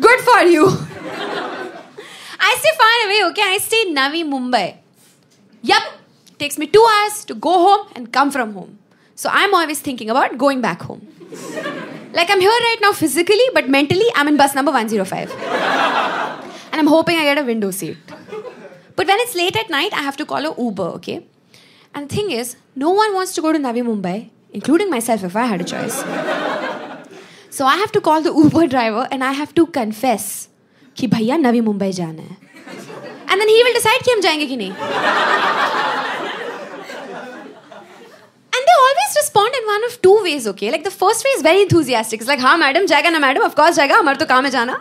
[0.00, 0.66] Good for you.
[2.40, 3.42] I stay far away, okay?
[3.54, 4.76] I stay in Navi Mumbai.
[5.62, 5.82] Yup.
[6.38, 8.78] Takes me two hours to go home and come from home.
[9.16, 11.06] So I'm always thinking about going back home.
[12.12, 15.32] Like I'm here right now physically, but mentally I'm in bus number 105.
[15.32, 17.98] and I'm hoping I get a window seat.
[18.94, 21.26] But when it's late at night, I have to call a Uber, okay?
[21.94, 25.34] And the thing is, no one wants to go to Navi Mumbai, including myself if
[25.34, 26.47] I had a choice.
[27.58, 30.24] So I have to call the Uber driver and I have to confess
[30.96, 32.36] कि भैया नवी मुंबई जाना है
[33.30, 34.72] and then he will decide कि हम जाएँगे कि नहीं
[38.68, 40.70] they always respond in one of two ways, okay?
[40.70, 42.20] Like the first way is very enthusiastic.
[42.20, 44.78] It's like, हाँ मैडम जाएगा ना मैडम, course जाएगा, हमारा तो काम है जाना.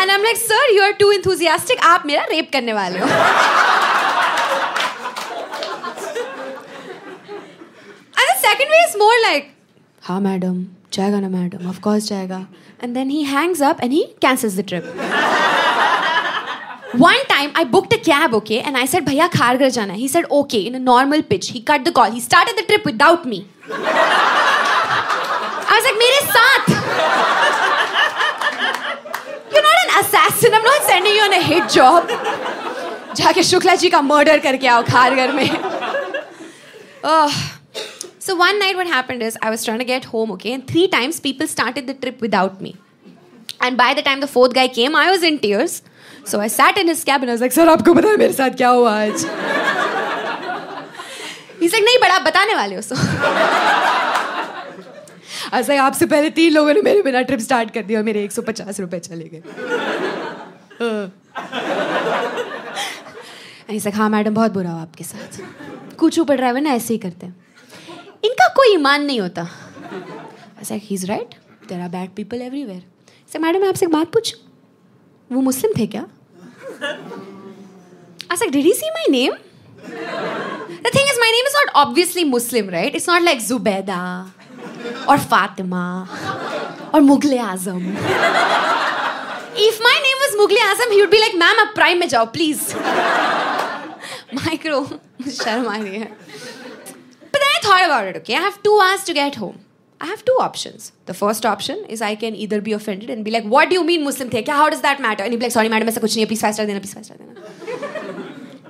[0.00, 1.82] And I'm like, sir, you are too enthusiastic.
[1.92, 3.06] आप मेरा रेप करने वाले हो.
[8.51, 9.45] second way is more like,
[10.03, 12.45] हाँ मैडम जाएगा ना मैडम ऑफ कोर्स जाएगा
[12.83, 14.83] and then he hangs up and he cancels the trip
[16.99, 19.95] One time I booked a cab, okay, and I said, Bhaiya Khargar jana.
[20.01, 21.49] He said, okay, in a normal pitch.
[21.55, 22.13] He cut the call.
[22.13, 23.39] He started the trip without me.
[25.69, 26.69] I was like, मेरे साथ.
[29.51, 30.57] You're not an assassin.
[30.59, 32.15] I'm not sending you on a hit job.
[33.21, 35.49] जाके शुक्ला जी का murder करके आओ खारगर में.
[37.03, 37.29] Oh.
[38.24, 40.86] So one night, what happened is I was trying to get home, okay, and three
[40.90, 42.72] times people started the trip without me.
[43.60, 45.72] And by the time the fourth guy came, I was in tears.
[46.24, 48.32] So I sat in his cab and I was like, "Sir, आपको पता है मेरे
[48.32, 49.24] साथ क्या हुआ आज?"
[51.62, 52.94] He's like, "नहीं बड़ा आप बताने वाले हो सो."
[55.50, 58.04] I was like, आपसे पहले तीन लोगों ने मेरे बिना ट्रिप स्टार्ट कर दिया और
[58.04, 59.42] मेरे 150 रुपए चले गए.
[63.62, 65.40] And he's like, हाँ मैडम बहुत बुरा हुआ आपके साथ.
[65.96, 67.41] कुछ ऊपर ड्राइवर ना ऐसे ही करते हैं.
[68.56, 69.46] कोई ईमान नहीं होता।
[70.62, 71.34] ऐसा ही is right
[71.68, 72.82] there are bad people everywhere
[73.32, 74.34] से मैडम मैं आपसे एक बात पूछ?
[75.30, 76.04] वो मुस्लिम थे क्या?
[78.32, 82.70] ऐसा did you see my name the thing is my name is not obviously Muslim
[82.70, 84.00] right it's not like Zubaida
[85.08, 85.84] और फातिमा
[86.94, 87.80] और Mughal-e Azam
[89.66, 92.26] if my name is Mughal-e Azam he would be like ma'am आप prime में जाओ
[92.32, 92.60] please
[94.34, 94.84] micro
[95.30, 96.08] शर्म आ रही है।
[97.71, 98.35] But then I thought about it, okay?
[98.35, 99.59] I have two hours to get home.
[99.99, 100.91] I have two options.
[101.05, 103.83] The first option is I can either be offended and be like, what do you
[103.83, 104.51] mean Muslim the?
[104.51, 105.23] How does that matter?
[105.23, 106.93] And he'd be like, sorry, madam, ऐसा कुछ नहीं है, please five star देना, please
[106.93, 107.33] five star देना.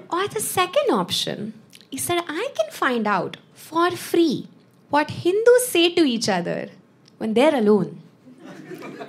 [0.09, 1.53] or the second option
[1.91, 4.47] is that I can find out for free
[4.89, 6.69] what Hindus say to each other
[7.17, 8.01] when they're alone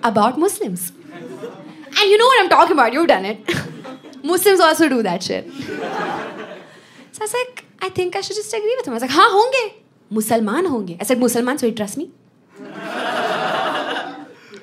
[0.02, 0.90] about Muslims.
[0.90, 3.38] And you know what I'm talking about, you've done it.
[4.24, 5.48] Muslims also do that shit.
[5.52, 8.92] So I was like, I think I should just agree with him.
[8.92, 9.66] I was like, हाँ होंगे
[10.13, 12.07] मुसलमान होंगे। ऐसे मुसलमान so trust me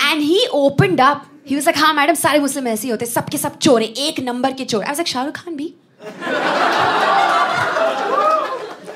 [0.02, 3.38] and he open up he was like हाँ madam सारे Muslim ऐसे ही होते सबके
[3.38, 5.74] सब चोर हैं, एक नंबर के चोर I was like Shahrukh Khan भी?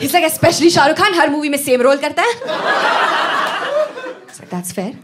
[0.00, 2.34] He like specially Shahrukh Khan, her movie में सेम रोल करता है.
[4.44, 4.98] That's fair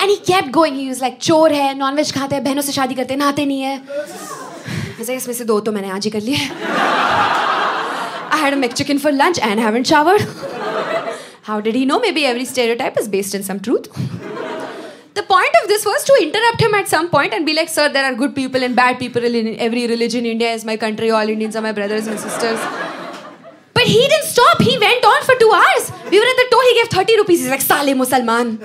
[0.00, 2.94] and he kept going he was like चोर है नॉनवेज खाते हैं, बहनों से शादी
[2.94, 3.82] करते हैं, नहाते नहीं है.
[4.98, 6.36] जैसे इसमें से दो तो मैंने आज ही कर लिए
[8.32, 10.22] I had make chicken for lunch and haven't showered
[11.48, 11.98] How did he know?
[11.98, 13.86] Maybe every stereotype is based in some truth.
[15.18, 17.88] The point of this was to interrupt him at some point and be like, Sir,
[17.90, 20.26] there are good people and bad people in every religion.
[20.26, 21.10] India is my country.
[21.10, 22.60] All Indians are my brothers and sisters.
[23.72, 24.60] But he didn't stop.
[24.60, 25.90] He went on for two hours.
[26.10, 26.60] We were at the toll.
[26.68, 27.40] He gave 30 rupees.
[27.40, 28.60] He's like, Saleh Musalman.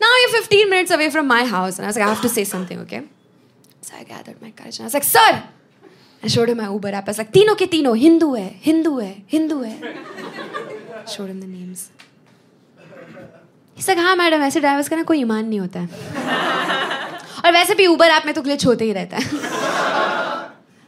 [0.00, 1.78] now you're 15 minutes away from my house.
[1.78, 3.02] And I was like, I have to say something, okay?
[3.80, 5.42] So I gathered my courage and I was like, Sir,
[6.26, 7.08] Showed him my Uber app.
[7.08, 9.80] I was like, तीनों के तीनों हिंदू है हिंदू है हिंदू है
[11.06, 11.90] showed him the names.
[13.76, 15.88] He's like, हाँ madam ऐसे drivers का ना कोई ईमान नहीं होता है
[17.44, 19.22] और वैसे भी ऊबर ऐप में तो ग्लिच होते ही रहता है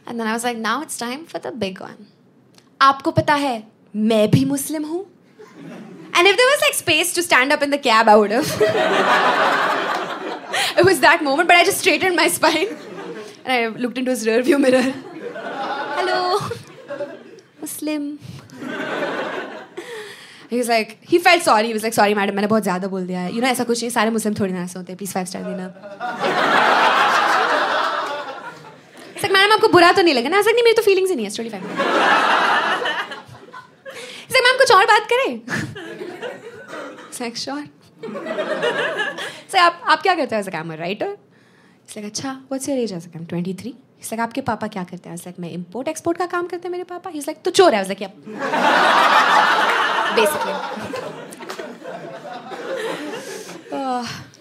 [0.07, 1.99] And then I was like, now it's time for the big one.
[2.81, 3.63] आपको पता है
[3.95, 5.05] मैं भी मुस्लिम हूँ
[6.13, 8.49] And if there was like space to stand up in the cab, I would have.
[10.77, 12.67] it was that moment, but I just straightened my spine
[13.45, 14.93] and I looked into his rear view mirror.
[16.01, 16.19] Hello,
[17.61, 18.17] Muslim.
[20.49, 21.67] He was like, he felt sorry.
[21.67, 23.31] He was like, sorry, madam, मैंने बहुत ज़्यादा बोल दिया है.
[23.33, 23.89] You know, ऐसा कुछ नहीं.
[23.91, 24.95] सारे मुस्लिम थोड़ी ना ऐसे होते.
[25.01, 25.65] Please five star देना.
[29.21, 30.37] Like, मैडम आपको बुरा तो नहीं लगा ना?
[30.39, 31.31] ऐसा नहीं मेरी तो feelings ही नहीं है.
[31.31, 31.61] Fine.
[34.25, 35.31] He's like, मैम कुछ और बात करें?
[37.19, 37.65] Like, sure.
[39.51, 40.43] Like, आप आप क्या करते हैं?
[40.43, 41.11] Like, I'm a writer.
[41.85, 42.91] It's like, अच्छा, what's your age?
[42.91, 43.75] I was like, I'm 23.
[44.01, 45.15] Is like आपके पापा क्या करते हैं?
[45.17, 47.09] लाइक मैं इम्पोर्ट एक्सपोर्ट का काम करते हैं मेरे पापा.
[47.15, 47.83] इज़ लाइक तो चोर है?
[47.87, 47.99] Like
[50.15, 50.53] basically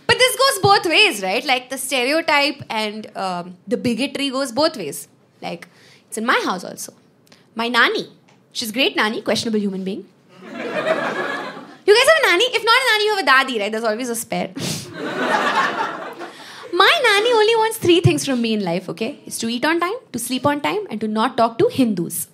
[0.09, 1.77] but this goes both ways right like the
[2.31, 3.07] stereotype and
[3.69, 5.07] the bigotry goes both ways
[5.43, 6.93] like it's in my house also
[7.59, 8.05] my nani
[8.55, 10.03] she is great nani questionable human being
[11.89, 14.11] you guess a nani if not अ नानी you have a dadi right this always
[14.11, 14.47] a spare
[17.85, 19.11] three things from me in life, okay?
[19.27, 22.29] Is to eat on time, to sleep on time, and to not talk to Hindus.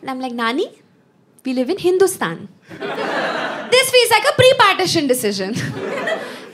[0.00, 0.68] and I'm like, Nani,
[1.44, 2.48] we live in Hindustan.
[2.78, 5.54] this feels like a pre partition decision.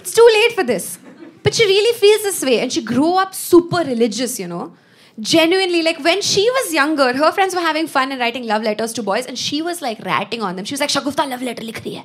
[0.00, 0.98] it's too late for this.
[1.42, 4.72] But she really feels this way, and she grew up super religious, you know
[5.20, 8.92] genuinely like when she was younger her friends were having fun and writing love letters
[8.92, 11.64] to boys and she was like ratting on them she was like shagufta love letter
[11.70, 12.04] likh rahi hai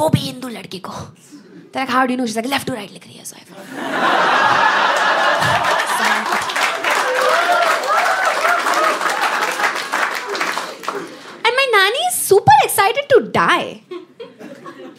[0.00, 2.76] wo bhi hindu ladki ko they're like how do you know she's like left to
[2.80, 4.30] right likh rahi
[13.32, 13.82] die.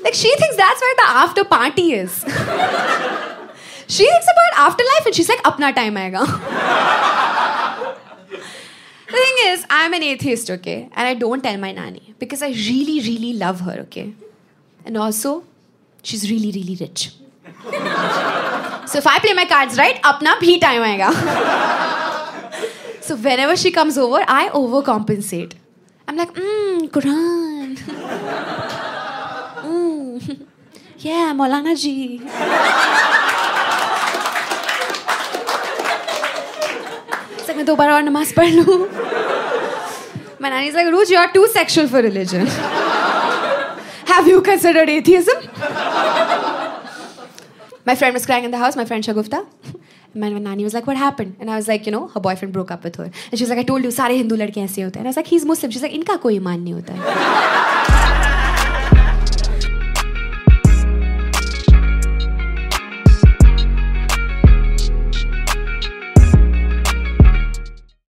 [0.04, 2.20] Like she thinks that's where the after party is.
[3.88, 6.26] she thinks about afterlife and she's like, apna time aega.
[9.08, 10.90] the thing is, I'm an atheist, okay?
[10.94, 14.14] And I don't tell my nanny because I really, really love her, okay?
[14.86, 15.46] And also,
[16.02, 17.12] she's really, really rich.
[17.64, 21.10] so if I play my cards right, apna bhi time aega.
[23.02, 25.54] so whenever she comes over, I overcompensate.
[26.10, 27.53] I'm like, mmm, Quran.
[29.65, 30.47] mm.
[30.99, 32.21] Yeah, Maulana ji.
[37.39, 38.79] It's like, मैं दोबारा और नमाज पढ़ लूँ.
[40.41, 42.47] My nanny's like, Ruj, you're too sexual for religion.
[44.07, 45.37] Have you considered atheism?
[47.85, 49.47] my friend was crying in the house, my friend Shagufta.
[50.18, 52.86] मैंने nani was like what happen and I was like you know her boyfriend broke up
[52.86, 55.06] with her and she's like I told you सारे हिंदू लड़के ऐसे होते हैं.
[55.28, 57.73] He is Muslim she's like इनका कोई मान नहीं होता है.